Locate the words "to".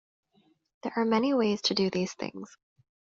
1.61-1.75